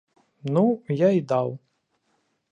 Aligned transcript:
Ну, 0.55 0.63
я 1.01 1.09
і 1.17 1.21
даў. 1.33 1.53